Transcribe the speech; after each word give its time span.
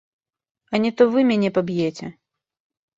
А 0.73 0.79
не 0.83 0.91
то 0.97 1.03
вы 1.17 1.27
мяне 1.29 1.55
паб'еце! 1.61 2.15